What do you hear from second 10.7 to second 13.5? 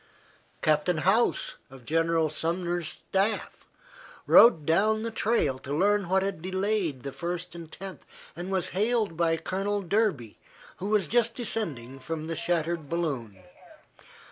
who was just descending from the shattered balloon.